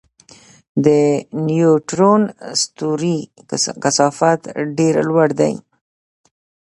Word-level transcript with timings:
د 0.85 0.87
نیوټرون 1.47 2.21
ستوري 2.61 3.17
کثافت 3.81 4.41
ډېر 4.77 4.95
لوړ 5.09 5.29
دی. 5.39 5.53